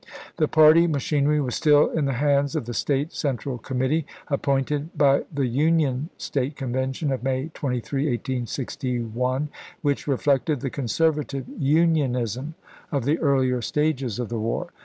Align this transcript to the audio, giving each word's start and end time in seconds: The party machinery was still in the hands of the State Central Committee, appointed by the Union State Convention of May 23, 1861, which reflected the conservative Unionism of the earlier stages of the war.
The 0.37 0.47
party 0.47 0.87
machinery 0.87 1.39
was 1.41 1.53
still 1.53 1.91
in 1.91 2.05
the 2.05 2.13
hands 2.13 2.55
of 2.55 2.65
the 2.65 2.73
State 2.73 3.13
Central 3.13 3.59
Committee, 3.59 4.07
appointed 4.29 4.97
by 4.97 5.25
the 5.31 5.45
Union 5.45 6.09
State 6.17 6.55
Convention 6.55 7.11
of 7.11 7.21
May 7.21 7.51
23, 7.53 8.05
1861, 8.09 9.49
which 9.83 10.07
reflected 10.07 10.61
the 10.61 10.71
conservative 10.71 11.45
Unionism 11.47 12.55
of 12.91 13.05
the 13.05 13.19
earlier 13.19 13.61
stages 13.61 14.17
of 14.17 14.29
the 14.29 14.39
war. 14.39 14.69